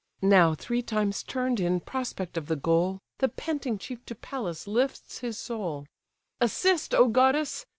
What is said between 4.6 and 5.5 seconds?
lifts his